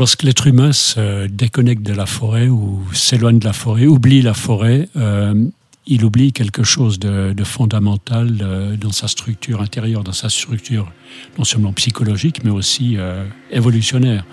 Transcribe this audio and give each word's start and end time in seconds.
Lorsque 0.00 0.24
l'être 0.24 0.48
humain 0.48 0.72
se 0.72 1.28
déconnecte 1.28 1.82
de 1.82 1.92
la 1.92 2.06
forêt 2.06 2.48
ou 2.48 2.82
s'éloigne 2.92 3.38
de 3.38 3.44
la 3.44 3.52
forêt, 3.52 3.86
oublie 3.86 4.22
la 4.22 4.34
forêt, 4.34 4.88
euh, 4.96 5.44
il 5.86 6.04
oublie 6.04 6.32
quelque 6.32 6.64
chose 6.64 6.98
de, 6.98 7.32
fondamental 7.44 8.38
euh, 8.42 8.76
dans 8.76 8.90
sa 8.90 9.06
structure 9.06 9.60
intérieure, 9.60 10.02
dans 10.02 10.12
sa 10.12 10.28
structure 10.28 10.90
non 11.38 11.44
seulement 11.44 11.72
psychologique, 11.72 12.42
mais 12.42 12.50
aussi 12.50 12.96
euh, 12.96 13.24
évolutionnaire. 13.52 14.24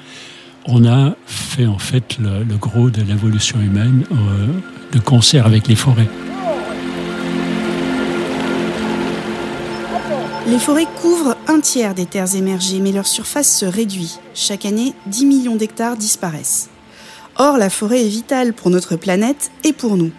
On 0.66 0.84
a 0.84 1.16
fait 1.28 1.68
en 1.68 1.78
fait 1.78 2.18
le, 2.18 2.44
le 2.44 2.58
gros 2.58 2.90
de 2.90 3.04
l'évolution 3.04 3.62
humaine 3.62 4.04
de 4.92 5.00
concert 5.00 5.46
avec 5.46 5.68
les 5.68 5.76
forêts. 5.76 6.10
Les 10.52 10.60
forêts 10.60 10.88
couvrent 11.02 11.38
un 11.48 11.62
tiers 11.62 11.96
des 11.96 12.06
terres 12.06 12.36
émergées, 12.36 12.82
mais 12.82 12.92
leur 12.92 13.08
surface 13.08 13.58
se 13.58 13.66
réduit. 13.66 14.20
Chaque 14.34 14.66
année, 14.66 14.94
10 15.06 15.26
millions 15.26 15.56
d'hectares 15.56 15.96
disparaissent. 15.96 16.68
Or, 17.38 17.58
la 17.58 17.70
forêt 17.70 18.02
est 18.02 18.10
vitale 18.10 18.52
pour 18.52 18.70
notre 18.70 18.98
planète 18.98 19.50
et 19.64 19.72
pour 19.72 19.96
nous. 19.96 20.12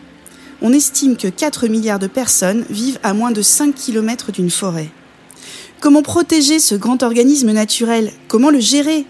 On 0.63 0.73
estime 0.73 1.19
que 1.19 1.29
4 1.29 1.69
milliards 1.69 1.99
de 1.99 2.07
personnes 2.07 2.65
vivent 2.71 2.99
à 3.03 3.13
moins 3.13 3.31
de 3.31 3.43
5 3.43 3.75
km 3.75 4.33
d'une 4.33 4.49
forêt. 4.49 4.89
Comment 5.81 6.03
protéger 6.03 6.61
ce 6.61 6.77
grand 6.77 7.03
organisme 7.03 7.53
naturel? 7.53 8.11
Comment 8.27 8.49
le 8.49 8.61
gérer? 8.61 9.05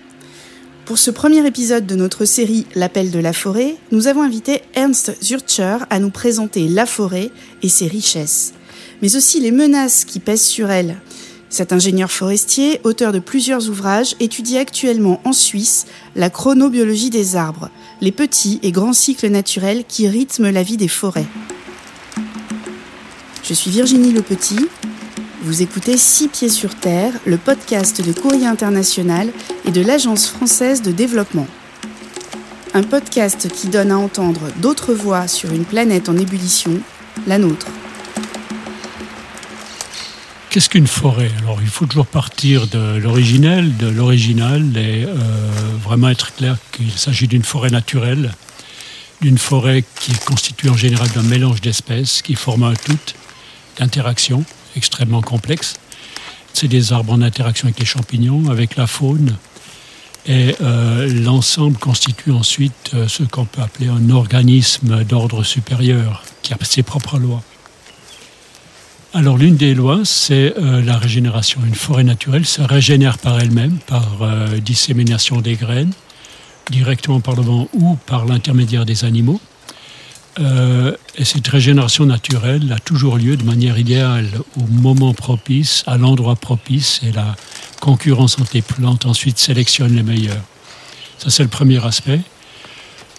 Pour 0.86 0.98
ce 0.98 1.12
premier 1.12 1.46
épisode 1.46 1.86
de 1.86 1.94
notre 1.94 2.24
série 2.24 2.66
L'appel 2.74 3.12
de 3.12 3.20
la 3.20 3.32
forêt, 3.32 3.77
nous 3.92 4.08
avons 4.08 4.22
invité 4.22 4.62
Ernst 4.74 5.14
Zurcher 5.22 5.77
à 5.88 6.00
nous 6.00 6.10
présenter 6.10 6.66
la 6.66 6.84
forêt 6.84 7.30
et 7.62 7.68
ses 7.68 7.86
richesses 7.86 8.54
mais 9.02 9.16
aussi 9.16 9.41
les 9.41 9.50
menaces 9.50 10.04
qui 10.04 10.20
pèsent 10.20 10.46
sur 10.46 10.70
elle. 10.70 10.96
Cet 11.52 11.74
ingénieur 11.74 12.11
forestier, 12.11 12.80
auteur 12.83 13.12
de 13.12 13.19
plusieurs 13.19 13.69
ouvrages, 13.69 14.16
étudie 14.20 14.56
actuellement 14.56 15.20
en 15.27 15.34
Suisse 15.34 15.84
la 16.16 16.30
chronobiologie 16.30 17.11
des 17.11 17.37
arbres, 17.37 17.69
les 18.01 18.11
petits 18.11 18.59
et 18.62 18.73
grands 18.73 18.95
cycles 18.95 19.28
naturels 19.28 19.84
qui 19.87 20.09
rythment 20.09 20.48
la 20.48 20.62
vie 20.62 20.78
des 20.78 20.89
forêts. 20.89 21.27
Je 23.44 23.53
suis 23.53 23.70
Virginie 23.70 24.12
Le 24.12 24.22
Petit. 24.22 24.67
Vous 25.42 25.61
écoutez 25.61 25.98
Six 25.98 26.28
Pieds 26.28 26.48
sur 26.48 26.75
Terre, 26.75 27.12
le 27.27 27.36
podcast 27.36 28.00
de 28.00 28.19
Courrier 28.19 28.47
International 28.47 29.31
et 29.66 29.72
de 29.72 29.83
l'Agence 29.83 30.28
française 30.28 30.81
de 30.81 30.91
développement. 30.91 31.47
Un 32.72 32.83
podcast 32.83 33.50
qui 33.53 33.69
donne 33.69 33.91
à 33.91 33.98
entendre 33.98 34.41
d'autres 34.62 34.94
voix 34.94 35.28
sur 35.28 35.53
une 35.53 35.66
planète 35.66 36.09
en 36.09 36.16
ébullition, 36.16 36.81
la 37.27 37.37
nôtre. 37.37 37.66
Qu'est-ce 40.53 40.69
qu'une 40.69 40.86
forêt? 40.86 41.31
Alors, 41.39 41.62
il 41.62 41.67
faut 41.67 41.86
toujours 41.86 42.06
partir 42.06 42.67
de 42.67 42.98
l'originel, 42.98 43.75
de 43.78 43.86
l'original, 43.86 44.77
et 44.77 45.06
euh, 45.06 45.17
vraiment 45.83 46.11
être 46.11 46.34
clair 46.34 46.59
qu'il 46.72 46.91
s'agit 46.91 47.27
d'une 47.27 47.42
forêt 47.42 47.70
naturelle, 47.70 48.34
d'une 49.22 49.39
forêt 49.39 49.83
qui 49.98 50.12
est 50.12 50.25
constituée 50.27 50.69
en 50.69 50.77
général 50.77 51.09
d'un 51.12 51.22
mélange 51.22 51.62
d'espèces 51.62 52.20
qui 52.20 52.34
forment 52.34 52.64
un 52.64 52.75
tout 52.75 52.98
d'interaction 53.78 54.44
extrêmement 54.77 55.22
complexe. 55.22 55.77
C'est 56.53 56.69
des 56.69 56.92
arbres 56.92 57.14
en 57.14 57.22
interaction 57.22 57.69
avec 57.69 57.81
les 57.81 57.87
champignons, 57.87 58.50
avec 58.50 58.77
la 58.77 58.87
faune, 58.87 59.39
et 60.27 60.55
euh, 60.61 61.11
l'ensemble 61.25 61.78
constitue 61.78 62.31
ensuite 62.31 62.91
euh, 62.92 63.09
ce 63.09 63.22
qu'on 63.22 63.47
peut 63.47 63.62
appeler 63.62 63.89
un 63.89 64.11
organisme 64.11 65.03
d'ordre 65.05 65.44
supérieur 65.44 66.25
qui 66.42 66.53
a 66.53 66.59
ses 66.61 66.83
propres 66.83 67.19
lois. 67.19 67.42
Alors 69.14 69.36
l'une 69.36 69.56
des 69.56 69.74
lois, 69.74 70.00
c'est 70.05 70.55
euh, 70.56 70.80
la 70.80 70.96
régénération. 70.96 71.60
Une 71.66 71.74
forêt 71.74 72.02
naturelle 72.02 72.46
se 72.46 72.62
régénère 72.62 73.19
par 73.19 73.38
elle-même, 73.38 73.77
par 73.86 74.22
euh, 74.22 74.58
dissémination 74.58 75.42
des 75.42 75.54
graines, 75.54 75.92
directement 76.70 77.20
par 77.20 77.36
le 77.36 77.42
vent 77.42 77.69
ou 77.74 77.96
par 78.06 78.24
l'intermédiaire 78.24 78.86
des 78.86 79.04
animaux. 79.04 79.38
Euh, 80.41 80.96
et 81.19 81.27
cette 81.27 81.46
régénération 81.46 82.06
naturelle 82.06 82.72
a 82.72 82.78
toujours 82.78 83.19
lieu 83.19 83.36
de 83.36 83.44
manière 83.44 83.78
idéale, 83.78 84.28
au 84.56 84.66
moment 84.66 85.12
propice, 85.12 85.84
à 85.87 85.98
l'endroit 85.98 86.37
propice, 86.37 87.03
et 87.06 87.12
la 87.12 87.37
concurrence 87.81 88.38
entre 88.41 88.53
les 88.54 88.62
plantes 88.62 89.04
ensuite 89.04 89.38
sélectionne 89.38 89.94
les 89.94 90.03
meilleurs. 90.03 90.42
Ça, 91.19 91.28
c'est 91.28 91.42
le 91.42 91.50
premier 91.50 91.84
aspect. 91.84 92.20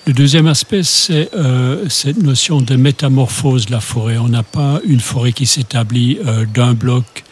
Le 0.06 0.12
deuxième 0.12 0.48
aspect, 0.48 0.84
c'est 0.84 1.34
euh, 1.34 1.88
cette 1.88 2.22
notion 2.22 2.60
de 2.60 2.76
métamorphose 2.76 3.68
de 3.68 3.72
la 3.72 3.80
forêt. 3.80 4.18
On 4.18 4.28
n'a 4.28 4.44
pas 4.44 4.82
une 4.84 5.00
forêt 5.00 5.32
qui 5.32 5.46
s'établit 5.46 6.20
euh, 6.26 6.46
d'un 6.46 6.74
bloc 6.74 7.24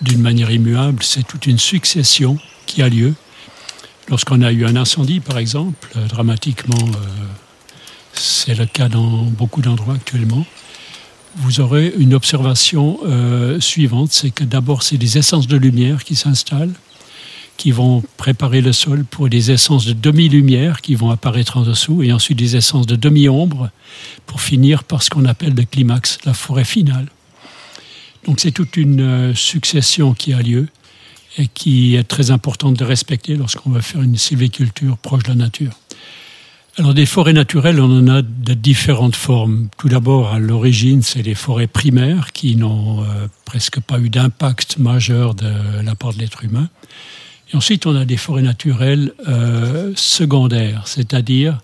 d'une 0.00 0.22
manière 0.22 0.50
immuable, 0.50 1.02
c'est 1.02 1.26
toute 1.26 1.46
une 1.46 1.58
succession 1.58 2.38
qui 2.64 2.80
a 2.80 2.88
lieu. 2.88 3.12
Lorsqu'on 4.08 4.40
a 4.40 4.52
eu 4.52 4.64
un 4.64 4.74
incendie, 4.74 5.20
par 5.20 5.36
exemple, 5.36 5.90
euh, 5.96 6.06
dramatiquement, 6.06 6.88
c'est 8.14 8.54
le 8.54 8.64
cas 8.64 8.88
dans 8.88 9.24
beaucoup 9.24 9.60
d'endroits 9.60 9.94
actuellement, 9.94 10.46
vous 11.36 11.60
aurez 11.60 11.92
une 11.98 12.14
observation 12.14 13.00
suivante, 13.58 14.12
c'est 14.12 14.30
que 14.30 14.44
d'abord, 14.44 14.84
c'est 14.84 14.98
des 14.98 15.18
essences 15.18 15.48
de 15.48 15.56
lumière 15.56 16.04
qui 16.04 16.14
s'installent 16.14 16.74
qui 17.56 17.70
vont 17.70 18.02
préparer 18.16 18.60
le 18.60 18.72
sol 18.72 19.04
pour 19.04 19.28
des 19.28 19.50
essences 19.50 19.86
de 19.86 19.92
demi-lumière 19.92 20.80
qui 20.80 20.94
vont 20.94 21.10
apparaître 21.10 21.56
en 21.56 21.62
dessous, 21.62 22.02
et 22.02 22.12
ensuite 22.12 22.38
des 22.38 22.56
essences 22.56 22.86
de 22.86 22.96
demi-ombre, 22.96 23.70
pour 24.26 24.40
finir 24.40 24.84
par 24.84 25.02
ce 25.02 25.10
qu'on 25.10 25.24
appelle 25.24 25.54
le 25.54 25.64
climax, 25.64 26.18
la 26.24 26.34
forêt 26.34 26.64
finale. 26.64 27.06
Donc 28.26 28.40
c'est 28.40 28.52
toute 28.52 28.76
une 28.76 29.00
euh, 29.00 29.34
succession 29.34 30.14
qui 30.14 30.32
a 30.32 30.40
lieu 30.40 30.68
et 31.36 31.46
qui 31.46 31.96
est 31.96 32.04
très 32.04 32.30
importante 32.30 32.74
de 32.74 32.84
respecter 32.84 33.36
lorsqu'on 33.36 33.70
va 33.70 33.82
faire 33.82 34.02
une 34.02 34.16
sylviculture 34.16 34.96
proche 34.98 35.24
de 35.24 35.28
la 35.28 35.34
nature. 35.34 35.72
Alors 36.76 36.94
des 36.94 37.06
forêts 37.06 37.32
naturelles, 37.32 37.80
on 37.80 37.98
en 37.98 38.08
a 38.08 38.22
de 38.22 38.54
différentes 38.54 39.14
formes. 39.14 39.68
Tout 39.78 39.88
d'abord, 39.88 40.32
à 40.32 40.40
l'origine, 40.40 41.02
c'est 41.02 41.22
les 41.22 41.34
forêts 41.36 41.68
primaires 41.68 42.32
qui 42.32 42.56
n'ont 42.56 43.02
euh, 43.02 43.28
presque 43.44 43.78
pas 43.80 44.00
eu 44.00 44.10
d'impact 44.10 44.78
majeur 44.78 45.34
de 45.34 45.52
la 45.84 45.94
part 45.94 46.14
de 46.14 46.18
l'être 46.18 46.42
humain 46.44 46.68
ensuite, 47.54 47.86
on 47.86 47.96
a 47.96 48.04
des 48.04 48.16
forêts 48.16 48.42
naturelles 48.42 49.12
euh, 49.28 49.92
secondaires, 49.96 50.82
c'est-à-dire 50.86 51.60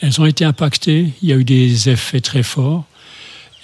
elles 0.00 0.20
ont 0.20 0.26
été 0.26 0.44
impactées, 0.44 1.12
il 1.22 1.28
y 1.28 1.32
a 1.32 1.36
eu 1.36 1.44
des 1.44 1.88
effets 1.90 2.20
très 2.20 2.42
forts, 2.42 2.84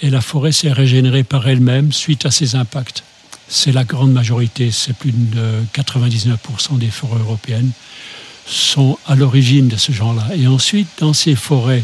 et 0.03 0.10
la 0.10 0.20
forêt 0.20 0.53
s'est 0.53 0.72
régénérée 0.72 1.25
par 1.25 1.48
elle-même 1.48 1.92
suite 1.92 2.26
à 2.26 2.31
ces 2.31 2.54
impacts. 2.54 3.03
C'est 3.48 3.72
la 3.72 3.84
grande 3.84 4.12
majorité, 4.12 4.70
c'est 4.70 4.94
plus 4.94 5.12
de 5.12 5.62
99% 5.75 6.78
des 6.78 6.88
forêts 6.88 7.20
européennes 7.20 7.70
sont 8.47 8.97
à 9.06 9.14
l'origine 9.16 9.69
de 9.69 9.76
ce 9.76 9.93
genre-là. 9.93 10.37
Et 10.37 10.47
ensuite, 10.47 10.88
dans 11.00 11.12
ces 11.12 11.34
forêts 11.34 11.82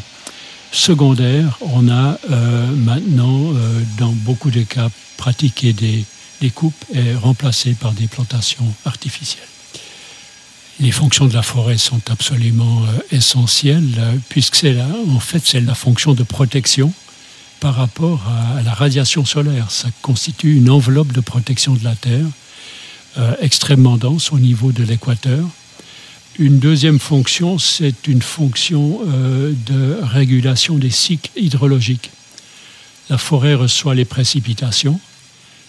secondaires, 0.71 1.59
on 1.61 1.89
a 1.89 2.19
euh, 2.31 2.67
maintenant, 2.77 3.53
euh, 3.55 3.81
dans 3.99 4.13
beaucoup 4.13 4.51
de 4.51 4.63
cas, 4.63 4.89
pratiqué 5.17 5.73
des, 5.73 6.05
des 6.41 6.51
coupes 6.51 6.85
et 6.95 7.15
remplacé 7.15 7.75
par 7.75 7.93
des 7.93 8.07
plantations 8.07 8.73
artificielles 8.85 9.43
les 10.81 10.91
fonctions 10.91 11.27
de 11.27 11.35
la 11.35 11.43
forêt 11.43 11.79
sont 11.79 12.01
absolument 12.11 12.83
euh, 12.85 13.17
essentielles, 13.17 13.95
euh, 13.99 14.17
puisque 14.29 14.57
c'est 14.57 14.77
en 14.81 15.21
fait, 15.21 15.43
c'est 15.45 15.61
la 15.61 15.75
fonction 15.75 16.15
de 16.15 16.23
protection 16.23 16.93
par 17.61 17.75
rapport 17.75 18.23
à, 18.57 18.63
la 18.63 18.73
radiation 18.73 19.25
solaire. 19.25 19.71
Ça 19.71 19.89
constitue 20.03 20.57
une 20.57 20.71
enveloppe 20.71 21.13
de 21.13 21.21
protection 21.21 21.75
de 21.75 21.85
la 21.85 21.95
Terre 21.95 22.27
euh, 23.19 23.35
extrêmement 23.41 23.97
dense 23.97 24.33
au 24.33 24.39
niveau 24.39 24.73
de 24.73 24.83
l'équateur. 24.83 25.45
Une 26.39 26.59
deuxième 26.59 26.99
fonction, 26.99 27.59
c'est 27.59 28.09
une 28.09 28.23
fonction 28.23 29.01
de 29.05 29.99
régulation 30.03 30.77
des 30.79 30.89
cycles 30.89 31.31
hydrologiques. 31.37 32.11
La 33.11 33.19
forêt 33.19 33.53
reçoit 33.53 33.95
les 33.95 34.07
précipitations, 34.07 34.99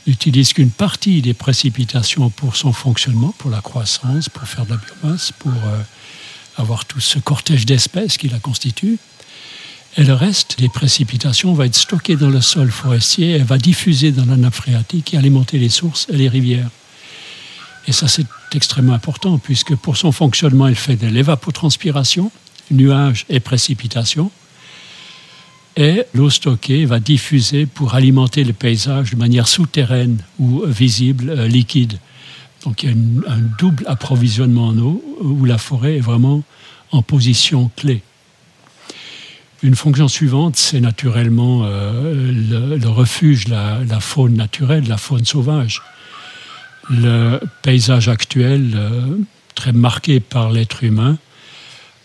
n'utilise 0.08 0.53
qu'une 0.53 0.72
partie 0.72 1.22
des 1.22 1.34
précipitations 1.34 2.30
pour 2.30 2.56
son 2.56 2.74
fonctionnement, 2.74 3.34
pour 3.38 3.50
la 3.50 3.62
croissance, 3.62 4.30
pour 4.30 4.47
faire 4.47 4.66
de 4.66 4.72
la 4.72 4.78
biomasse, 4.78 5.31
pour 5.31 5.52
euh, 5.52 5.81
avoir 6.58 6.86
tout 6.86 7.00
ce 7.00 7.19
cortège 7.19 7.66
d'espèces 7.66 8.17
qui 8.17 8.29
la 8.29 8.40
constitue. 8.40 8.97
Et 9.96 10.03
le 10.03 10.14
reste 10.14 10.59
des 10.59 10.70
précipitations 10.70 11.53
va 11.53 11.67
être 11.67 11.76
stocké 11.76 12.16
dans 12.16 12.29
le 12.29 12.41
sol 12.41 12.72
forestier 12.72 13.35
et 13.35 13.44
va 13.44 13.58
diffuser 13.58 14.11
dans 14.11 14.26
la 14.26 14.35
nappe 14.35 14.55
phréatique 14.55 15.14
et 15.14 15.17
alimenter 15.17 15.59
les 15.59 15.70
sources 15.70 16.08
et 16.09 16.17
les 16.17 16.29
rivières. 16.29 16.70
Et 17.88 17.91
ça, 17.91 18.08
c'est 18.08 18.26
extrêmement 18.53 18.94
important, 18.94 19.38
puisque 19.38 19.76
pour 19.76 19.97
son 19.97 20.11
fonctionnement, 20.11 20.67
elle 20.67 20.76
fait 20.76 20.96
de 20.96 21.08
l'évapotranspiration, 21.08 22.32
nuages 22.72 23.26
et 23.29 23.40
précipitations 23.40 24.32
et 25.75 26.03
l'eau 26.14 26.29
stockée 26.29 26.85
va 26.85 26.99
diffuser 26.99 27.66
pour 27.66 27.96
alimenter 27.96 28.43
le 28.43 28.53
paysage 28.53 29.11
de 29.11 29.16
manière 29.16 29.47
souterraine 29.47 30.17
ou 30.40 30.64
visible, 30.66 31.29
euh, 31.29 31.47
liquide. 31.47 31.97
Donc 32.64 32.84
il 32.84 32.90
y 32.90 32.93
a 32.93 33.31
un 33.31 33.41
double 33.59 33.84
approvisionnement 33.87 34.67
en 34.67 34.78
eau 34.78 35.03
où 35.22 35.46
la 35.46 35.58
forêt 35.58 35.97
est 35.97 36.02
vraiment 36.02 36.43
en 36.91 37.02
position 37.02 37.72
clé. 37.75 38.02
Une 39.64 39.75
fonction 39.75 40.08
suivante, 40.08 40.58
c'est 40.58 40.81
naturellement 40.81 41.61
euh, 41.64 42.78
le, 42.78 42.90
refuge, 42.90 43.47
la, 43.47 43.99
faune 43.99 44.35
naturelle, 44.35 44.87
la 44.87 44.97
faune 44.97 45.26
sauvage. 45.26 45.81
Le 46.90 47.40
paysage 47.61 48.09
actuel, 48.09 48.73
euh, 48.76 49.17
très 49.55 49.72
marqué 49.72 50.19
par 50.19 50.52
l'être 50.52 50.84
humain, 50.84 51.17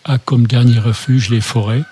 a 0.04 0.18
comme 0.18 0.46
dernier 0.46 0.78
refuge 0.78 1.30
les 1.30 1.40
forêts, 1.40 1.82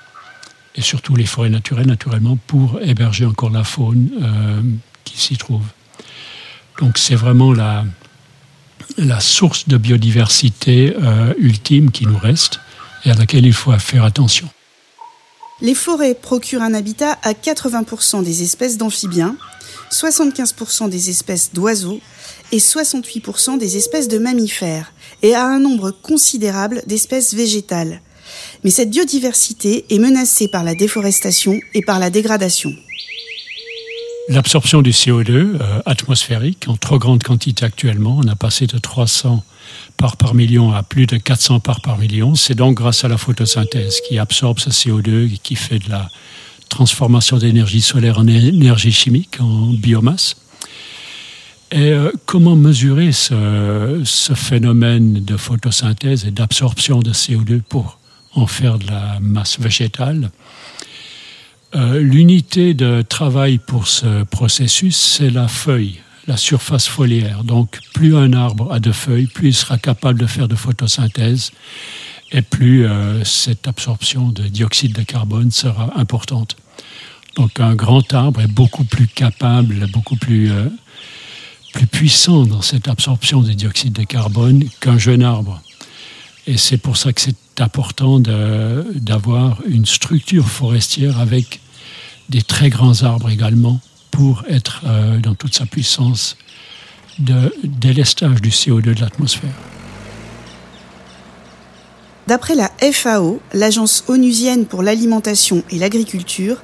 et 0.76 0.82
surtout 0.82 1.16
les 1.16 1.26
forêts 1.26 1.48
naturelles, 1.48 1.86
naturellement, 1.86 2.36
pour 2.46 2.80
héberger 2.82 3.24
encore 3.24 3.50
la 3.50 3.64
faune 3.64 4.10
euh, 4.20 4.60
qui 5.04 5.20
s'y 5.20 5.36
trouve. 5.36 5.64
Donc 6.80 6.98
c'est 6.98 7.14
vraiment 7.14 7.52
la, 7.52 7.84
la 8.98 9.20
source 9.20 9.68
de 9.68 9.76
biodiversité 9.76 10.94
euh, 11.00 11.32
ultime 11.38 11.90
qui 11.90 12.06
nous 12.06 12.18
reste 12.18 12.60
et 13.04 13.10
à 13.10 13.14
laquelle 13.14 13.46
il 13.46 13.52
faut 13.52 13.72
faire 13.78 14.04
attention. 14.04 14.48
Les 15.62 15.74
forêts 15.74 16.14
procurent 16.14 16.62
un 16.62 16.74
habitat 16.74 17.18
à 17.22 17.32
80% 17.32 18.22
des 18.22 18.42
espèces 18.42 18.76
d'amphibiens, 18.76 19.36
75% 19.90 20.90
des 20.90 21.08
espèces 21.08 21.52
d'oiseaux 21.54 22.00
et 22.52 22.58
68% 22.58 23.56
des 23.58 23.76
espèces 23.76 24.08
de 24.08 24.18
mammifères, 24.18 24.92
et 25.22 25.34
à 25.34 25.46
un 25.46 25.58
nombre 25.58 25.90
considérable 25.90 26.82
d'espèces 26.86 27.34
végétales. 27.34 28.02
Mais 28.64 28.70
cette 28.70 28.90
biodiversité 28.90 29.84
est 29.90 29.98
menacée 29.98 30.48
par 30.48 30.64
la 30.64 30.74
déforestation 30.74 31.58
et 31.74 31.82
par 31.82 31.98
la 31.98 32.10
dégradation. 32.10 32.74
L'absorption 34.28 34.82
du 34.82 34.90
CO2 34.90 35.30
euh, 35.30 35.80
atmosphérique 35.86 36.64
en 36.66 36.76
trop 36.76 36.98
grande 36.98 37.22
quantité 37.22 37.64
actuellement, 37.64 38.18
on 38.20 38.26
a 38.26 38.34
passé 38.34 38.66
de 38.66 38.76
300 38.76 39.44
parts 39.96 40.16
par 40.16 40.34
million 40.34 40.72
à 40.72 40.82
plus 40.82 41.06
de 41.06 41.16
400 41.16 41.60
parts 41.60 41.80
par 41.80 41.96
million. 41.98 42.34
C'est 42.34 42.56
donc 42.56 42.76
grâce 42.76 43.04
à 43.04 43.08
la 43.08 43.18
photosynthèse 43.18 44.00
qui 44.00 44.18
absorbe 44.18 44.58
ce 44.58 44.70
CO2 44.70 45.32
et 45.32 45.38
qui 45.38 45.54
fait 45.54 45.78
de 45.78 45.90
la 45.90 46.10
transformation 46.68 47.38
d'énergie 47.38 47.80
solaire 47.80 48.18
en 48.18 48.26
énergie 48.26 48.90
chimique, 48.90 49.40
en 49.40 49.68
biomasse. 49.68 50.34
Et 51.70 51.92
euh, 51.92 52.10
comment 52.26 52.56
mesurer 52.56 53.12
ce, 53.12 54.02
ce, 54.04 54.34
phénomène 54.34 55.24
de 55.24 55.36
photosynthèse 55.36 56.24
et 56.24 56.30
d'absorption 56.30 57.00
de 57.00 57.12
CO2 57.12 57.60
pour 57.60 57.98
en 58.36 58.46
faire 58.46 58.78
de 58.78 58.86
la 58.86 59.18
masse 59.20 59.58
végétale 59.58 60.30
euh, 61.76 62.00
l'unité 62.00 62.74
de 62.74 63.02
travail 63.02 63.58
pour 63.58 63.86
ce 63.88 64.22
processus, 64.24 64.96
c'est 64.96 65.30
la 65.30 65.46
feuille, 65.46 66.00
la 66.26 66.36
surface 66.36 66.86
foliaire. 66.86 67.44
Donc, 67.44 67.80
plus 67.92 68.16
un 68.16 68.32
arbre 68.32 68.72
a 68.72 68.80
de 68.80 68.92
feuilles, 68.92 69.26
plus 69.26 69.48
il 69.48 69.54
sera 69.54 69.76
capable 69.76 70.20
de 70.20 70.26
faire 70.26 70.48
de 70.48 70.54
photosynthèse 70.54 71.50
et 72.32 72.40
plus 72.40 72.86
euh, 72.86 73.22
cette 73.24 73.68
absorption 73.68 74.28
de 74.28 74.44
dioxyde 74.44 74.92
de 74.92 75.02
carbone 75.02 75.50
sera 75.50 75.92
importante. 75.98 76.56
Donc, 77.34 77.60
un 77.60 77.74
grand 77.74 78.14
arbre 78.14 78.40
est 78.40 78.46
beaucoup 78.46 78.84
plus 78.84 79.08
capable, 79.08 79.86
beaucoup 79.88 80.16
plus, 80.16 80.50
euh, 80.52 80.68
plus 81.74 81.86
puissant 81.86 82.46
dans 82.46 82.62
cette 82.62 82.88
absorption 82.88 83.42
de 83.42 83.52
dioxyde 83.52 83.92
de 83.92 84.04
carbone 84.04 84.64
qu'un 84.80 84.98
jeune 84.98 85.22
arbre. 85.22 85.60
Et 86.46 86.56
c'est 86.56 86.78
pour 86.78 86.96
ça 86.96 87.12
que 87.12 87.20
c'est 87.20 87.36
important 87.60 88.20
d'avoir 88.20 89.58
une 89.66 89.86
structure 89.86 90.48
forestière 90.48 91.20
avec 91.20 91.60
des 92.28 92.42
très 92.42 92.70
grands 92.70 93.02
arbres 93.02 93.30
également 93.30 93.80
pour 94.10 94.44
être 94.48 94.82
euh, 94.86 95.18
dans 95.18 95.34
toute 95.34 95.54
sa 95.54 95.66
puissance 95.66 96.36
de 97.18 97.52
délestage 97.64 98.40
du 98.40 98.50
CO2 98.50 98.94
de 98.94 99.00
l'atmosphère. 99.00 99.54
D'après 102.26 102.56
la 102.56 102.72
FAO, 102.92 103.40
l'Agence 103.54 104.04
onusienne 104.08 104.66
pour 104.66 104.82
l'alimentation 104.82 105.62
et 105.70 105.78
l'agriculture, 105.78 106.56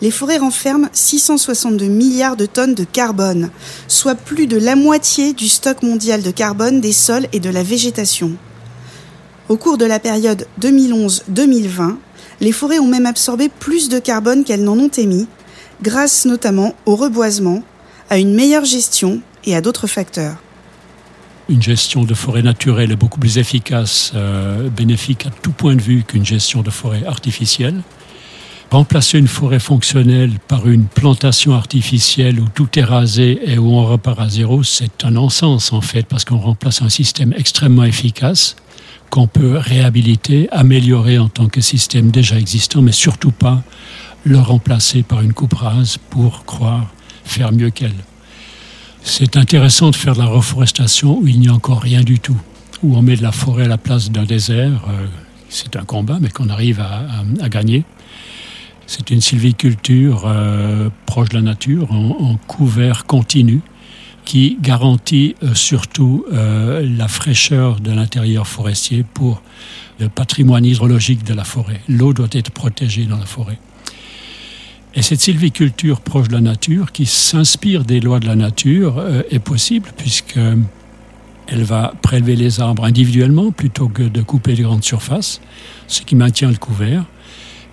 les 0.00 0.10
forêts 0.10 0.38
renferment 0.38 0.88
662 0.92 1.86
milliards 1.86 2.36
de 2.36 2.46
tonnes 2.46 2.74
de 2.74 2.84
carbone, 2.84 3.50
soit 3.88 4.14
plus 4.14 4.46
de 4.46 4.56
la 4.56 4.74
moitié 4.74 5.34
du 5.34 5.48
stock 5.48 5.82
mondial 5.82 6.22
de 6.22 6.30
carbone 6.30 6.80
des 6.80 6.92
sols 6.92 7.26
et 7.32 7.40
de 7.40 7.50
la 7.50 7.62
végétation. 7.62 8.32
Au 9.52 9.58
cours 9.58 9.76
de 9.76 9.84
la 9.84 9.98
période 9.98 10.46
2011-2020, 10.62 11.96
les 12.40 12.52
forêts 12.52 12.78
ont 12.78 12.88
même 12.88 13.04
absorbé 13.04 13.50
plus 13.50 13.90
de 13.90 13.98
carbone 13.98 14.44
qu'elles 14.44 14.64
n'en 14.64 14.78
ont 14.78 14.88
émis, 14.88 15.26
grâce 15.82 16.24
notamment 16.24 16.74
au 16.86 16.96
reboisement, 16.96 17.62
à 18.08 18.16
une 18.16 18.34
meilleure 18.34 18.64
gestion 18.64 19.20
et 19.44 19.54
à 19.54 19.60
d'autres 19.60 19.86
facteurs. 19.86 20.36
Une 21.50 21.60
gestion 21.60 22.04
de 22.04 22.14
forêt 22.14 22.40
naturelle 22.40 22.92
est 22.92 22.96
beaucoup 22.96 23.20
plus 23.20 23.36
efficace, 23.36 24.12
euh, 24.14 24.70
bénéfique 24.70 25.26
à 25.26 25.30
tout 25.42 25.52
point 25.52 25.76
de 25.76 25.82
vue 25.82 26.02
qu'une 26.02 26.24
gestion 26.24 26.62
de 26.62 26.70
forêt 26.70 27.04
artificielle. 27.04 27.82
Remplacer 28.70 29.18
une 29.18 29.28
forêt 29.28 29.60
fonctionnelle 29.60 30.32
par 30.48 30.66
une 30.66 30.86
plantation 30.86 31.52
artificielle 31.52 32.40
où 32.40 32.46
tout 32.54 32.78
est 32.78 32.84
rasé 32.84 33.38
et 33.44 33.58
où 33.58 33.70
on 33.74 33.84
repart 33.84 34.18
à 34.18 34.30
zéro, 34.30 34.62
c'est 34.62 35.04
un 35.04 35.10
non-sens 35.10 35.74
en 35.74 35.82
fait, 35.82 36.06
parce 36.06 36.24
qu'on 36.24 36.38
remplace 36.38 36.80
un 36.80 36.88
système 36.88 37.34
extrêmement 37.36 37.84
efficace 37.84 38.56
qu'on 39.12 39.26
peut 39.26 39.58
réhabiliter, 39.58 40.48
améliorer 40.52 41.18
en 41.18 41.28
tant 41.28 41.46
que 41.46 41.60
système 41.60 42.10
déjà 42.10 42.38
existant, 42.38 42.80
mais 42.80 42.92
surtout 42.92 43.30
pas 43.30 43.62
le 44.24 44.38
remplacer 44.38 45.02
par 45.02 45.20
une 45.20 45.34
coupe 45.34 45.52
rase 45.52 45.98
pour 46.08 46.46
croire 46.46 46.86
faire 47.22 47.52
mieux 47.52 47.68
qu'elle. 47.68 47.92
C'est 49.02 49.36
intéressant 49.36 49.90
de 49.90 49.96
faire 49.96 50.14
de 50.14 50.20
la 50.20 50.24
reforestation 50.24 51.18
où 51.18 51.28
il 51.28 51.40
n'y 51.40 51.48
a 51.48 51.52
encore 51.52 51.82
rien 51.82 52.00
du 52.00 52.20
tout, 52.20 52.38
où 52.82 52.96
on 52.96 53.02
met 53.02 53.16
de 53.16 53.22
la 53.22 53.32
forêt 53.32 53.66
à 53.66 53.68
la 53.68 53.76
place 53.76 54.10
d'un 54.10 54.24
désert. 54.24 54.86
Euh, 54.88 55.06
c'est 55.50 55.76
un 55.76 55.84
combat, 55.84 56.16
mais 56.18 56.30
qu'on 56.30 56.48
arrive 56.48 56.80
à, 56.80 57.48
gagner. 57.50 57.84
C'est 58.86 59.10
une 59.10 59.20
sylviculture 59.20 60.22
euh, 60.24 60.88
proche 61.04 61.28
de 61.28 61.34
la 61.34 61.42
nature, 61.42 61.92
en 61.92 62.38
couvert 62.46 63.04
continu, 63.04 63.60
qui 64.24 64.56
garantit 64.60 65.34
euh, 65.42 65.54
surtout 65.54 66.24
euh, 66.32 66.86
la 66.96 67.08
fraîcheur 67.08 67.80
de 67.80 67.90
l'intérieur 67.90 68.46
forestier 68.46 69.04
pour 69.14 69.42
le 69.98 70.08
patrimoine 70.08 70.64
hydrologique 70.64 71.24
de 71.24 71.34
la 71.34 71.44
forêt. 71.44 71.80
L'eau 71.88 72.12
doit 72.12 72.28
être 72.32 72.50
protégée 72.50 73.04
dans 73.04 73.18
la 73.18 73.26
forêt. 73.26 73.58
Et 74.94 75.02
cette 75.02 75.20
sylviculture 75.20 76.00
proche 76.00 76.28
de 76.28 76.34
la 76.34 76.40
nature, 76.40 76.92
qui 76.92 77.06
s'inspire 77.06 77.84
des 77.84 78.00
lois 78.00 78.20
de 78.20 78.26
la 78.26 78.36
nature, 78.36 78.98
euh, 78.98 79.22
est 79.30 79.38
possible 79.38 79.90
puisque 79.96 80.38
elle 81.48 81.64
va 81.64 81.92
prélever 82.02 82.36
les 82.36 82.60
arbres 82.60 82.84
individuellement 82.84 83.50
plutôt 83.50 83.88
que 83.88 84.02
de 84.02 84.22
couper 84.22 84.54
les 84.54 84.62
grandes 84.62 84.84
surfaces, 84.84 85.40
ce 85.88 86.02
qui 86.02 86.14
maintient 86.14 86.50
le 86.50 86.56
couvert. 86.56 87.04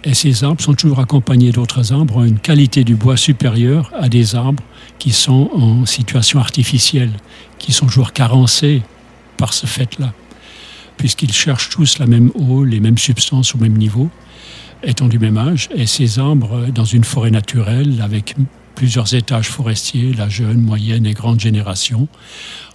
Et 0.03 0.13
ces 0.13 0.43
arbres 0.43 0.61
sont 0.61 0.73
toujours 0.73 0.99
accompagnés 0.99 1.51
d'autres 1.51 1.93
arbres, 1.93 2.17
ont 2.17 2.25
une 2.25 2.39
qualité 2.39 2.83
du 2.83 2.95
bois 2.95 3.17
supérieure 3.17 3.91
à 3.97 4.07
des 4.09 4.35
arbres 4.35 4.63
qui 4.99 5.11
sont 5.11 5.49
en 5.53 5.85
situation 5.85 6.39
artificielle, 6.39 7.13
qui 7.57 7.71
sont 7.71 7.87
toujours 7.87 8.13
carencés 8.13 8.83
par 9.37 9.53
ce 9.53 9.65
fait-là, 9.65 10.13
puisqu'ils 10.97 11.33
cherchent 11.33 11.69
tous 11.69 11.97
la 11.97 12.05
même 12.05 12.31
eau, 12.35 12.63
les 12.65 12.81
mêmes 12.81 12.97
substances 12.97 13.55
au 13.55 13.57
même 13.57 13.77
niveau, 13.77 14.09
étant 14.83 15.07
du 15.07 15.17
même 15.17 15.37
âge. 15.37 15.69
Et 15.73 15.87
ces 15.87 16.19
arbres, 16.19 16.67
dans 16.67 16.85
une 16.85 17.05
forêt 17.05 17.31
naturelle, 17.31 18.01
avec 18.01 18.35
plusieurs 18.75 19.13
étages 19.13 19.49
forestiers, 19.49 20.13
la 20.13 20.29
jeune, 20.29 20.61
moyenne 20.61 21.05
et 21.05 21.13
grande 21.13 21.39
génération, 21.39 22.07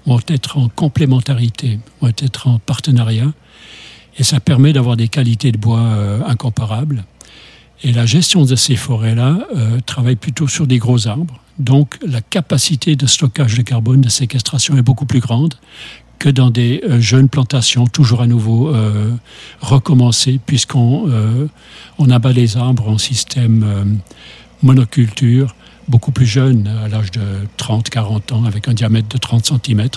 vont 0.06 0.20
être 0.28 0.58
en 0.58 0.68
complémentarité, 0.68 1.78
vont 2.00 2.08
être 2.08 2.48
en 2.48 2.58
partenariat. 2.58 3.32
Et 4.18 4.22
ça 4.22 4.40
permet 4.40 4.72
d'avoir 4.72 4.96
des 4.96 5.08
qualités 5.08 5.52
de 5.52 5.58
bois 5.58 5.80
euh, 5.80 6.20
incomparables 6.26 7.04
et 7.82 7.92
la 7.92 8.06
gestion 8.06 8.44
de 8.44 8.56
ces 8.56 8.76
forêts-là 8.76 9.46
euh, 9.54 9.80
travaille 9.84 10.16
plutôt 10.16 10.48
sur 10.48 10.66
des 10.66 10.78
gros 10.78 11.06
arbres. 11.08 11.40
Donc 11.58 11.98
la 12.06 12.20
capacité 12.20 12.96
de 12.96 13.06
stockage 13.06 13.56
de 13.56 13.62
carbone, 13.62 14.00
de 14.00 14.08
séquestration 14.08 14.76
est 14.76 14.82
beaucoup 14.82 15.06
plus 15.06 15.20
grande 15.20 15.54
que 16.18 16.28
dans 16.28 16.50
des 16.50 16.82
euh, 16.84 17.00
jeunes 17.00 17.28
plantations, 17.28 17.86
toujours 17.86 18.22
à 18.22 18.26
nouveau 18.26 18.68
euh, 18.68 19.10
recommencées, 19.60 20.40
puisqu'on 20.44 21.10
on 21.98 22.10
abat 22.10 22.32
les 22.32 22.56
arbres 22.56 22.88
en 22.88 22.98
système 22.98 24.00
monoculture, 24.62 25.54
beaucoup 25.88 26.12
plus 26.12 26.26
jeunes, 26.26 26.66
à 26.66 26.88
l'âge 26.88 27.10
de 27.10 27.20
30-40 27.58 28.32
ans, 28.32 28.44
avec 28.44 28.68
un 28.68 28.74
diamètre 28.74 29.08
de 29.08 29.18
30 29.18 29.52
cm, 29.62 29.88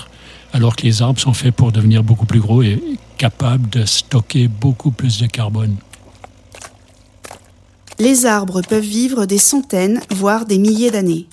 alors 0.54 0.76
que 0.76 0.84
les 0.84 1.02
arbres 1.02 1.20
sont 1.20 1.34
faits 1.34 1.56
pour 1.56 1.72
devenir 1.72 2.04
beaucoup 2.04 2.26
plus 2.26 2.40
gros 2.40 2.62
et 2.64 2.82
capables 3.18 3.70
de 3.70 3.86
stocker 3.86 4.48
beaucoup 4.48 4.92
plus 4.92 5.20
de 5.20 5.28
carbone 5.28 5.76
les 8.00 8.26
arbres 8.26 8.62
peuvent 8.62 8.84
vivre 8.84 9.26
des 9.26 9.38
centaines, 9.38 10.02
voire 10.12 10.46
des 10.46 10.58
milliers 10.58 10.92
d'années. 10.92 11.28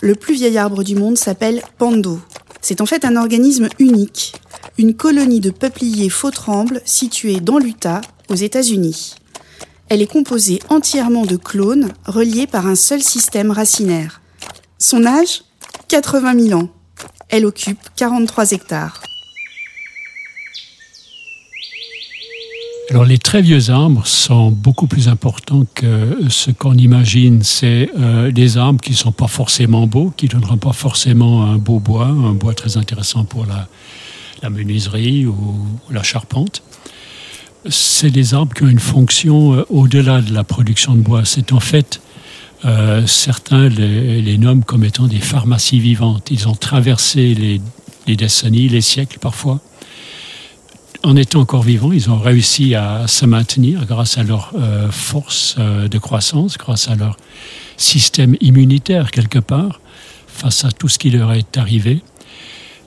Le 0.00 0.14
plus 0.14 0.34
vieil 0.34 0.56
arbre 0.56 0.82
du 0.82 0.94
monde 0.94 1.18
s'appelle 1.18 1.62
Pando. 1.78 2.20
C'est 2.60 2.80
en 2.80 2.86
fait 2.86 3.04
un 3.04 3.16
organisme 3.16 3.68
unique, 3.78 4.34
une 4.78 4.94
colonie 4.94 5.40
de 5.40 5.50
peupliers 5.50 6.10
faux 6.10 6.30
trembles 6.30 6.80
située 6.84 7.40
dans 7.40 7.58
l'Utah, 7.58 8.00
aux 8.28 8.34
États-Unis. 8.34 9.16
Elle 9.88 10.02
est 10.02 10.10
composée 10.10 10.60
entièrement 10.68 11.26
de 11.26 11.36
clones 11.36 11.88
reliés 12.06 12.46
par 12.46 12.66
un 12.66 12.76
seul 12.76 13.02
système 13.02 13.50
racinaire. 13.50 14.20
Son 14.78 15.04
âge? 15.04 15.42
80 15.88 16.38
000 16.48 16.60
ans. 16.60 16.68
Elle 17.28 17.44
occupe 17.44 17.80
43 17.96 18.52
hectares. 18.52 19.02
Alors 22.90 23.04
les 23.04 23.18
très 23.18 23.40
vieux 23.40 23.70
arbres 23.70 24.04
sont 24.04 24.50
beaucoup 24.50 24.88
plus 24.88 25.06
importants 25.06 25.64
que 25.76 26.28
ce 26.28 26.50
qu'on 26.50 26.74
imagine. 26.74 27.44
C'est 27.44 27.88
euh, 27.96 28.32
des 28.32 28.58
arbres 28.58 28.80
qui 28.80 28.90
ne 28.90 28.96
sont 28.96 29.12
pas 29.12 29.28
forcément 29.28 29.86
beaux, 29.86 30.12
qui 30.16 30.26
ne 30.26 30.32
donneront 30.32 30.56
pas 30.56 30.72
forcément 30.72 31.44
un 31.44 31.56
beau 31.56 31.78
bois, 31.78 32.06
un 32.06 32.32
bois 32.32 32.52
très 32.52 32.76
intéressant 32.76 33.24
pour 33.24 33.46
la, 33.46 34.50
menuiserie 34.50 35.24
ou, 35.24 35.36
la 35.92 36.02
charpente. 36.02 36.64
c'est 37.68 38.10
des 38.10 38.34
arbres 38.34 38.54
qui 38.54 38.64
ont 38.64 38.68
une 38.68 38.80
fonction 38.80 39.54
euh, 39.54 39.64
au-delà 39.70 40.20
de 40.20 40.34
la 40.34 40.42
production 40.42 40.94
de 40.96 41.00
bois. 41.00 41.24
C'est 41.24 41.52
en 41.52 41.60
fait, 41.60 42.00
euh, 42.64 43.06
certains 43.06 43.68
les, 43.68 44.36
nomment 44.36 44.64
comme 44.64 44.82
étant 44.82 45.06
des 45.06 45.20
pharmacies 45.20 45.78
vivantes. 45.78 46.28
Ils 46.32 46.48
ont 46.48 46.56
traversé 46.56 47.34
les 48.06 48.16
décennies, 48.16 48.68
les 48.68 48.80
siècles 48.80 49.20
parfois. 49.20 49.60
En 51.02 51.16
étant 51.16 51.40
encore 51.40 51.62
vivants, 51.62 51.92
ils 51.92 52.10
ont 52.10 52.18
réussi 52.18 52.74
à 52.74 53.06
se 53.06 53.24
maintenir 53.24 53.86
grâce 53.86 54.18
à 54.18 54.22
leur 54.22 54.52
euh, 54.54 54.90
force 54.90 55.56
euh, 55.58 55.88
de 55.88 55.98
croissance, 55.98 56.58
grâce 56.58 56.88
à 56.88 56.94
leur 56.94 57.16
système 57.78 58.36
immunitaire 58.40 59.10
quelque 59.10 59.38
part, 59.38 59.80
face 60.26 60.64
à 60.64 60.70
tout 60.70 60.88
ce 60.88 60.98
qui 60.98 61.10
leur 61.10 61.32
est 61.32 61.56
arrivé 61.56 62.02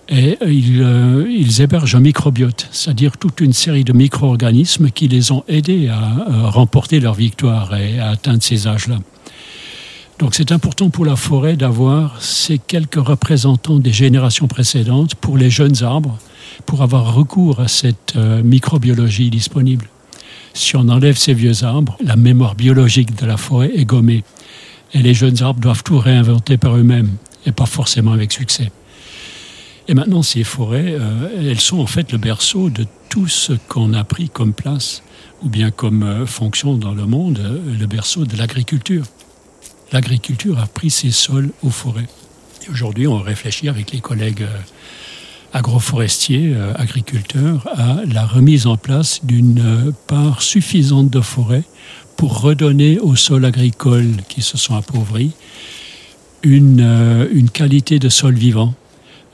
et 0.09 0.37
ils, 0.45 0.81
euh, 0.81 1.25
ils, 1.29 1.61
hébergent 1.61 1.95
un 1.95 2.01
microbiote, 2.01 2.67
c'est-à-dire 2.71 3.17
toute 3.17 3.39
une 3.39 3.53
série 3.53 3.85
de 3.85 3.93
micro-organismes 3.93 4.91
qui 4.91 5.07
les 5.07 5.31
ont 5.31 5.43
aidés 5.47 5.87
à 5.87 6.49
remporter 6.49 6.99
leur 6.99 7.13
victoire 7.13 7.73
et 7.75 7.99
à 7.99 8.09
atteindre 8.09 8.43
ces 8.43 8.67
âges-là. 8.67 8.99
Donc 10.19 10.35
c'est 10.35 10.51
important 10.51 10.89
pour 10.89 11.05
la 11.05 11.15
forêt 11.15 11.55
d'avoir 11.55 12.21
ces 12.21 12.59
quelques 12.59 12.95
représentants 12.95 13.79
des 13.79 13.93
générations 13.93 14.47
précédentes 14.47 15.15
pour 15.15 15.37
les 15.37 15.49
jeunes 15.49 15.83
arbres, 15.83 16.17
pour 16.65 16.81
avoir 16.81 17.13
recours 17.13 17.59
à 17.59 17.67
cette 17.67 18.15
euh, 18.15 18.43
microbiologie 18.43 19.29
disponible. 19.29 19.87
Si 20.53 20.75
on 20.75 20.87
enlève 20.89 21.17
ces 21.17 21.33
vieux 21.33 21.63
arbres, 21.63 21.97
la 22.03 22.15
mémoire 22.15 22.55
biologique 22.55 23.15
de 23.15 23.25
la 23.25 23.37
forêt 23.37 23.71
est 23.75 23.85
gommée. 23.85 24.23
Et 24.93 25.01
les 25.01 25.13
jeunes 25.13 25.41
arbres 25.41 25.59
doivent 25.59 25.83
tout 25.83 25.97
réinventer 25.97 26.57
par 26.57 26.75
eux-mêmes, 26.75 27.09
et 27.45 27.51
pas 27.51 27.65
forcément 27.65 28.11
avec 28.11 28.31
succès. 28.31 28.71
Et 29.87 29.95
maintenant, 29.95 30.21
ces 30.21 30.43
forêts, 30.43 30.95
euh, 30.99 31.49
elles 31.49 31.59
sont 31.59 31.79
en 31.79 31.87
fait 31.87 32.11
le 32.11 32.17
berceau 32.17 32.69
de 32.69 32.85
tout 33.09 33.27
ce 33.27 33.53
qu'on 33.67 33.93
a 33.93 34.03
pris 34.03 34.29
comme 34.29 34.53
place 34.53 35.03
ou 35.43 35.49
bien 35.49 35.71
comme 35.71 36.03
euh, 36.03 36.25
fonction 36.25 36.75
dans 36.75 36.93
le 36.93 37.05
monde, 37.05 37.61
le 37.65 37.85
berceau 37.87 38.25
de 38.25 38.37
l'agriculture. 38.37 39.05
L'agriculture 39.91 40.59
a 40.59 40.67
pris 40.67 40.89
ses 40.89 41.11
sols 41.11 41.51
aux 41.63 41.69
forêts. 41.69 42.07
Et 42.65 42.69
aujourd'hui, 42.69 43.07
on 43.07 43.17
réfléchit 43.17 43.67
avec 43.67 43.91
les 43.91 43.99
collègues 43.99 44.45
agroforestiers, 45.53 46.53
euh, 46.55 46.73
agriculteurs, 46.75 47.67
à 47.75 47.97
la 48.11 48.25
remise 48.25 48.67
en 48.67 48.77
place 48.77 49.21
d'une 49.23 49.59
euh, 49.59 49.91
part 50.07 50.41
suffisante 50.41 51.09
de 51.09 51.21
forêts 51.21 51.63
pour 52.17 52.41
redonner 52.41 52.99
aux 52.99 53.15
sols 53.15 53.45
agricoles 53.45 54.17
qui 54.27 54.41
se 54.41 54.57
sont 54.57 54.75
appauvris 54.75 55.31
une, 56.43 56.81
euh, 56.81 57.27
une 57.31 57.49
qualité 57.49 57.99
de 57.99 58.09
sol 58.09 58.35
vivant 58.35 58.73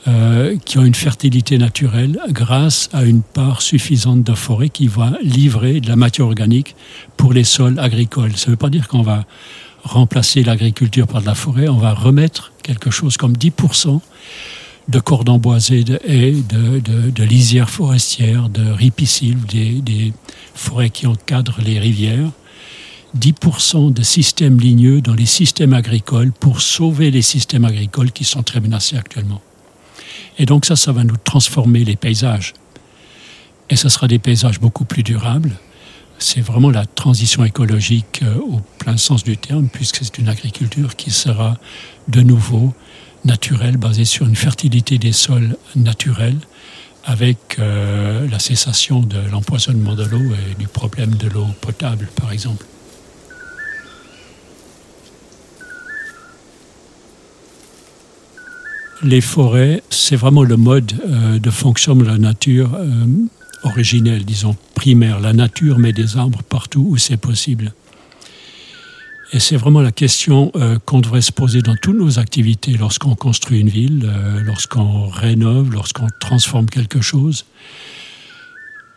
euh, 0.07 0.55
qui 0.63 0.77
ont 0.77 0.85
une 0.85 0.95
fertilité 0.95 1.57
naturelle 1.57 2.19
grâce 2.29 2.89
à 2.93 3.03
une 3.03 3.21
part 3.21 3.61
suffisante 3.61 4.23
de 4.23 4.33
forêt 4.33 4.69
qui 4.69 4.88
va 4.88 5.11
livrer 5.21 5.81
de 5.81 5.89
la 5.89 5.97
matière 5.97 6.27
organique 6.27 6.75
pour 7.17 7.33
les 7.33 7.43
sols 7.43 7.77
agricoles. 7.79 8.38
Ça 8.38 8.47
ne 8.47 8.51
veut 8.51 8.57
pas 8.57 8.69
dire 8.69 8.88
qu'on 8.88 9.01
va 9.01 9.25
remplacer 9.83 10.43
l'agriculture 10.43 11.07
par 11.07 11.21
de 11.21 11.25
la 11.25 11.35
forêt, 11.35 11.67
on 11.67 11.77
va 11.77 11.93
remettre 11.93 12.53
quelque 12.63 12.91
chose 12.91 13.17
comme 13.17 13.33
10% 13.33 13.99
de 14.89 15.00
cordons 15.00 15.38
boisés, 15.38 15.84
de 15.84 16.00
haies, 16.05 16.34
de, 16.34 17.24
lisières 17.24 17.69
forestières, 17.69 18.50
de 18.50 18.72
ripisylves, 18.72 19.46
des, 19.46 19.81
des 19.81 20.13
forêts 20.55 20.89
qui 20.89 21.05
encadrent 21.05 21.62
les 21.63 21.79
rivières, 21.79 22.31
10% 23.17 23.93
de 23.93 24.03
systèmes 24.03 24.60
ligneux 24.60 25.01
dans 25.01 25.13
les 25.13 25.27
systèmes 25.27 25.74
agricoles 25.74 26.31
pour 26.31 26.62
sauver 26.62 27.12
les 27.12 27.22
systèmes 27.22 27.65
agricoles 27.65 28.12
qui 28.12 28.24
sont 28.24 28.43
très 28.43 28.60
menacés 28.60 28.98
actuellement. 28.98 29.41
Et 30.39 30.46
donc 30.46 30.65
ça, 30.65 30.75
ça 30.75 30.91
va 30.91 31.03
nous 31.03 31.17
transformer 31.17 31.84
les 31.84 31.96
paysages. 31.96 32.53
Et 33.69 33.75
ce 33.75 33.89
sera 33.89 34.08
des 34.08 34.19
paysages 34.19 34.60
beaucoup 34.60 34.86
plus 34.86 35.03
durables. 35.03 35.51
C'est 36.17 36.41
vraiment 36.41 36.72
la 36.72 36.86
transition 36.86 37.46
écologique 37.46 38.22
euh, 38.24 38.36
au 38.39 38.60
plein 38.79 38.98
sens 38.98 39.24
du 39.24 39.38
terme, 39.38 39.69
puisque 39.72 40.03
c'est 40.03 40.17
une 40.17 40.27
agriculture 40.27 40.96
qui 40.96 41.12
sera 41.12 41.58
de 42.08 42.22
nouveau 42.22 42.74
naturelle, 43.25 43.77
basée 43.77 44.05
sur 44.05 44.25
une 44.25 44.35
fertilité 44.35 44.97
des 44.97 45.11
sols 45.11 45.57
naturels, 45.75 46.39
avec 47.05 47.57
euh, 47.59 48.27
la 48.29 48.39
cessation 48.39 48.99
de 49.01 49.19
l'empoisonnement 49.31 49.95
de 49.95 50.05
l'eau 50.05 50.23
et 50.33 50.55
du 50.59 50.67
problème 50.67 51.15
de 51.15 51.27
l'eau 51.29 51.47
potable, 51.61 52.07
par 52.15 52.31
exemple. 52.31 52.65
les 59.03 59.21
forêts, 59.21 59.81
c'est 59.89 60.15
vraiment 60.15 60.43
le 60.43 60.57
mode 60.57 60.91
euh, 61.07 61.39
de 61.39 61.49
fonction 61.49 61.95
de 61.95 62.03
la 62.03 62.17
nature 62.17 62.75
euh, 62.75 63.05
originelle, 63.63 64.25
disons 64.25 64.55
primaire. 64.75 65.19
La 65.19 65.33
nature 65.33 65.79
met 65.79 65.93
des 65.93 66.17
arbres 66.17 66.41
partout 66.43 66.85
où 66.89 66.97
c'est 66.97 67.17
possible. 67.17 67.73
Et 69.31 69.39
c'est 69.39 69.57
vraiment 69.57 69.81
la 69.81 69.91
question 69.91 70.51
euh, 70.55 70.79
qu'on 70.86 71.01
devrait 71.01 71.21
se 71.21 71.31
poser 71.31 71.62
dans 71.62 71.75
toutes 71.75 71.98
nos 71.98 72.17
activités 72.17 72.74
lorsqu'on 72.74 73.13
construit 73.13 73.59
une 73.59 73.69
ville, 73.69 74.01
euh, 74.05 74.41
lorsqu'on 74.41 75.07
rénove, 75.07 75.71
lorsqu'on 75.71 76.07
transforme 76.19 76.65
quelque 76.65 77.01
chose. 77.01 77.45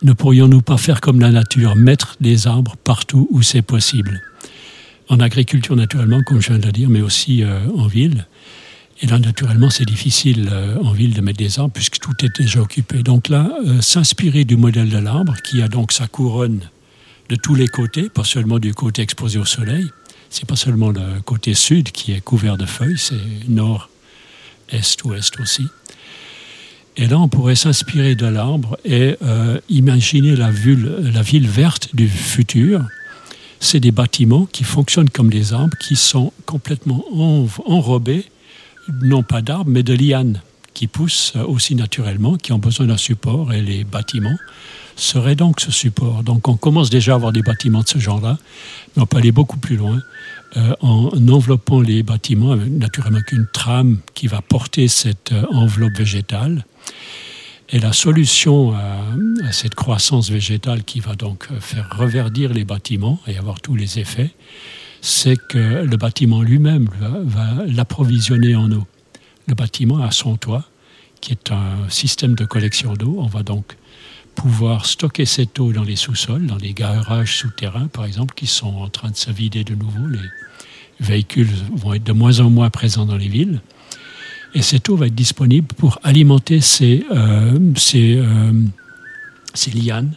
Ne 0.02 0.14
pourrions-nous 0.14 0.62
pas 0.62 0.78
faire 0.78 1.02
comme 1.02 1.20
la 1.20 1.30
nature, 1.30 1.76
mettre 1.76 2.16
des 2.20 2.46
arbres 2.46 2.76
partout 2.82 3.28
où 3.30 3.42
c'est 3.42 3.62
possible? 3.62 4.22
En 5.08 5.20
agriculture, 5.20 5.76
naturellement, 5.76 6.22
comme 6.22 6.40
je 6.40 6.48
viens 6.48 6.58
de 6.58 6.66
le 6.66 6.72
dire, 6.72 6.88
mais 6.88 7.02
aussi 7.02 7.42
euh, 7.42 7.66
en 7.76 7.86
ville. 7.86 8.26
Et 9.02 9.06
là, 9.06 9.18
naturellement, 9.18 9.68
c'est 9.68 9.84
difficile 9.84 10.48
en 10.80 10.92
ville 10.92 11.12
de 11.12 11.20
mettre 11.20 11.38
des 11.38 11.58
arbres 11.58 11.72
puisque 11.72 11.98
tout 11.98 12.12
est 12.24 12.38
déjà 12.38 12.60
occupé. 12.60 13.02
Donc 13.02 13.28
là, 13.28 13.50
s'inspirer 13.80 14.44
du 14.44 14.56
modèle 14.56 14.90
de 14.90 14.98
l'arbre, 14.98 15.34
qui 15.42 15.60
a 15.60 15.66
donc 15.66 15.90
sa 15.90 16.06
couronne 16.06 16.60
de 17.28 17.34
tous 17.34 17.56
les 17.56 17.66
côtés, 17.66 18.08
pas 18.10 18.22
seulement 18.22 18.60
du 18.60 18.74
côté 18.74 19.02
exposé 19.02 19.40
au 19.40 19.44
soleil, 19.44 19.88
c'est 20.32 20.46
pas 20.46 20.56
seulement 20.56 20.90
le 20.90 21.20
côté 21.24 21.54
sud 21.54 21.92
qui 21.92 22.12
est 22.12 22.20
couvert 22.20 22.56
de 22.56 22.64
feuilles, 22.64 22.98
c'est 22.98 23.14
nord, 23.48 23.90
est, 24.70 25.04
ouest 25.04 25.38
aussi. 25.40 25.66
Et 26.96 27.06
là, 27.06 27.18
on 27.18 27.28
pourrait 27.28 27.54
s'inspirer 27.54 28.14
de 28.14 28.26
l'arbre 28.26 28.78
et 28.84 29.16
euh, 29.22 29.60
imaginer 29.68 30.34
la 30.34 30.50
ville, 30.50 30.90
la 31.12 31.22
ville 31.22 31.46
verte 31.46 31.94
du 31.94 32.08
futur. 32.08 32.82
C'est 33.60 33.80
des 33.80 33.92
bâtiments 33.92 34.46
qui 34.46 34.64
fonctionnent 34.64 35.10
comme 35.10 35.30
des 35.30 35.52
arbres, 35.52 35.76
qui 35.78 35.96
sont 35.96 36.32
complètement 36.46 37.04
enrobés 37.66 38.26
non 39.02 39.22
pas 39.22 39.42
d'arbres, 39.42 39.70
mais 39.70 39.82
de 39.82 39.94
lianes 39.94 40.40
qui 40.74 40.86
poussent 40.86 41.34
aussi 41.46 41.74
naturellement, 41.74 42.36
qui 42.36 42.52
ont 42.52 42.58
besoin 42.58 42.86
d'un 42.86 42.96
support, 42.96 43.52
et 43.52 43.60
les 43.60 43.84
bâtiments 43.84 44.36
seraient 44.96 45.34
donc 45.34 45.60
ce 45.60 45.70
support. 45.70 46.22
Donc 46.22 46.48
on 46.48 46.56
commence 46.56 46.90
déjà 46.90 47.12
à 47.12 47.14
avoir 47.16 47.32
des 47.32 47.42
bâtiments 47.42 47.82
de 47.82 47.88
ce 47.88 47.98
genre-là, 47.98 48.38
mais 48.94 49.02
on 49.02 49.06
peut 49.06 49.18
aller 49.18 49.32
beaucoup 49.32 49.58
plus 49.58 49.76
loin 49.76 50.00
euh, 50.56 50.74
en 50.80 51.10
enveloppant 51.28 51.80
les 51.80 52.02
bâtiments, 52.02 52.56
naturellement 52.56 53.20
qu'une 53.26 53.46
trame 53.52 53.98
qui 54.14 54.26
va 54.26 54.42
porter 54.42 54.88
cette 54.88 55.32
euh, 55.32 55.46
enveloppe 55.50 55.96
végétale. 55.96 56.64
Et 57.70 57.78
la 57.78 57.94
solution 57.94 58.74
à, 58.74 59.50
cette 59.50 59.74
croissance 59.74 60.30
végétale 60.30 60.84
qui 60.84 61.00
va 61.00 61.14
donc 61.14 61.48
faire 61.60 61.88
reverdir 61.96 62.52
les 62.52 62.64
bâtiments 62.64 63.18
et 63.26 63.38
avoir 63.38 63.62
tous 63.62 63.74
les 63.74 63.98
effets, 63.98 64.30
c'est 65.00 65.38
que 65.48 65.82
le 65.82 65.96
bâtiment 65.96 66.42
lui-même 66.42 66.90
va 67.24 67.64
l'approvisionner 67.66 68.54
en 68.54 68.70
eau. 68.72 68.86
Le 69.48 69.54
bâtiment 69.54 70.02
a 70.02 70.10
son 70.10 70.36
toit, 70.36 70.64
qui 71.20 71.32
est 71.32 71.50
un 71.50 71.88
système 71.88 72.34
de 72.34 72.44
collection 72.44 72.94
d'eau. 72.94 73.16
On 73.18 73.26
va 73.26 73.42
donc 73.42 73.76
pouvoir 74.34 74.86
stocker 74.86 75.26
cette 75.26 75.58
eau 75.60 75.72
dans 75.72 75.82
les 75.82 75.96
sous-sols, 75.96 76.46
dans 76.46 76.56
les 76.56 76.72
garages 76.72 77.36
souterrains, 77.36 77.88
par 77.88 78.04
exemple, 78.04 78.34
qui 78.34 78.46
sont 78.46 78.74
en 78.76 78.88
train 78.88 79.10
de 79.10 79.16
se 79.16 79.30
vider 79.30 79.64
de 79.64 79.74
nouveau. 79.74 80.06
Les 80.06 80.18
véhicules 81.00 81.50
vont 81.74 81.94
être 81.94 82.04
de 82.04 82.12
moins 82.12 82.40
en 82.40 82.50
moins 82.50 82.70
présents 82.70 83.06
dans 83.06 83.16
les 83.16 83.28
villes. 83.28 83.60
Et 84.54 84.62
cette 84.62 84.88
eau 84.88 84.96
va 84.96 85.06
être 85.06 85.14
disponible 85.14 85.66
pour 85.66 85.98
alimenter 86.02 86.60
ces, 86.60 87.04
euh, 87.10 87.58
euh, 87.94 88.52
ces 89.54 89.70
lianes 89.70 90.14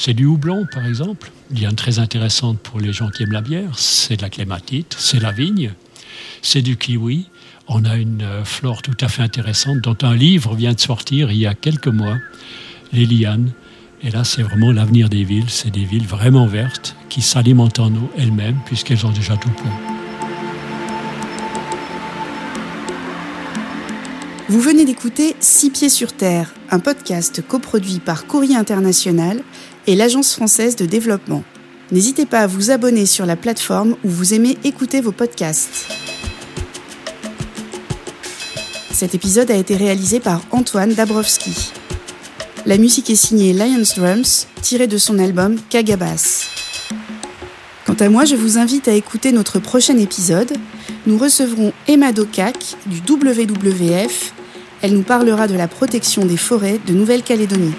c'est 0.00 0.14
du 0.14 0.26
houblon, 0.26 0.64
par 0.72 0.86
exemple, 0.86 1.32
liane 1.50 1.74
très 1.74 1.98
intéressante 1.98 2.60
pour 2.60 2.78
les 2.78 2.92
gens 2.92 3.10
qui 3.10 3.24
aiment 3.24 3.32
la 3.32 3.40
bière. 3.40 3.76
C'est 3.76 4.16
de 4.16 4.22
la 4.22 4.30
clématite, 4.30 4.94
c'est 4.96 5.18
la 5.18 5.32
vigne, 5.32 5.72
c'est 6.40 6.62
du 6.62 6.76
kiwi. 6.76 7.26
On 7.70 7.84
a 7.84 7.96
une 7.96 8.22
euh, 8.22 8.44
flore 8.44 8.80
tout 8.80 8.96
à 9.02 9.08
fait 9.08 9.20
intéressante 9.20 9.80
dont 9.82 9.96
un 10.00 10.16
livre 10.16 10.54
vient 10.54 10.72
de 10.72 10.80
sortir 10.80 11.30
il 11.30 11.36
y 11.36 11.46
a 11.46 11.52
quelques 11.52 11.88
mois, 11.88 12.16
les 12.94 13.04
lianes. 13.04 13.50
Et 14.02 14.10
là, 14.10 14.24
c'est 14.24 14.42
vraiment 14.42 14.72
l'avenir 14.72 15.10
des 15.10 15.22
villes. 15.22 15.50
C'est 15.50 15.70
des 15.70 15.84
villes 15.84 16.06
vraiment 16.06 16.46
vertes 16.46 16.96
qui 17.10 17.20
s'alimentent 17.20 17.78
en 17.78 17.90
eau 17.90 18.10
elles-mêmes 18.16 18.56
puisqu'elles 18.64 19.04
ont 19.04 19.10
déjà 19.10 19.36
tout 19.36 19.50
pour. 19.50 19.70
Vous 24.48 24.60
venez 24.60 24.86
d'écouter 24.86 25.36
Six 25.40 25.68
pieds 25.68 25.90
sur 25.90 26.14
terre, 26.14 26.54
un 26.70 26.78
podcast 26.78 27.46
coproduit 27.46 27.98
par 27.98 28.26
Courrier 28.26 28.56
International 28.56 29.42
et 29.86 29.94
l'Agence 29.94 30.34
française 30.34 30.74
de 30.74 30.86
développement. 30.86 31.44
N'hésitez 31.92 32.24
pas 32.24 32.40
à 32.40 32.46
vous 32.46 32.70
abonner 32.70 33.04
sur 33.04 33.26
la 33.26 33.36
plateforme 33.36 33.94
où 34.04 34.08
vous 34.08 34.32
aimez 34.32 34.56
écouter 34.64 35.02
vos 35.02 35.12
podcasts. 35.12 36.07
Cet 38.98 39.14
épisode 39.14 39.52
a 39.52 39.54
été 39.54 39.76
réalisé 39.76 40.18
par 40.18 40.40
Antoine 40.50 40.92
Dabrowski. 40.92 41.70
La 42.66 42.78
musique 42.78 43.10
est 43.10 43.14
signée 43.14 43.52
Lions 43.52 43.84
Drums, 43.96 44.48
tirée 44.60 44.88
de 44.88 44.98
son 44.98 45.20
album 45.20 45.54
Kagabas. 45.70 46.48
Quant 47.86 47.94
à 47.94 48.08
moi, 48.08 48.24
je 48.24 48.34
vous 48.34 48.58
invite 48.58 48.88
à 48.88 48.94
écouter 48.94 49.30
notre 49.30 49.60
prochain 49.60 49.96
épisode. 49.98 50.52
Nous 51.06 51.16
recevrons 51.16 51.72
Emma 51.86 52.10
Dokak 52.10 52.56
du 52.86 52.98
WWF. 53.08 54.32
Elle 54.82 54.94
nous 54.94 55.04
parlera 55.04 55.46
de 55.46 55.54
la 55.54 55.68
protection 55.68 56.26
des 56.26 56.36
forêts 56.36 56.80
de 56.84 56.92
Nouvelle-Calédonie. 56.92 57.74